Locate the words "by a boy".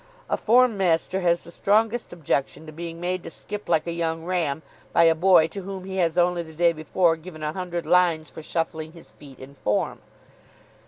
4.93-5.45